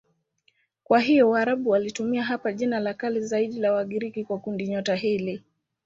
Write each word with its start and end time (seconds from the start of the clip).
Kwa 0.83 0.99
hiyo 0.99 1.29
Waarabu 1.29 1.69
walitumia 1.69 2.23
hapa 2.23 2.53
jina 2.53 2.79
la 2.79 2.93
kale 2.93 3.19
zaidi 3.21 3.59
la 3.59 3.73
Wagiriki 3.73 4.23
kwa 4.25 4.39
kundinyota 4.39 4.95
hili. 4.95 5.43